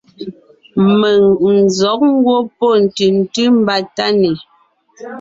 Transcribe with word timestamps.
Mèŋ 0.99 1.21
n 1.53 1.57
zɔ̌g 1.77 1.99
ngwɔ́ 2.13 2.39
pɔ́ 2.57 2.71
ntʉ̀ntʉ́ 2.83 3.47
mbà 3.59 3.75
Tánè, 3.95 4.31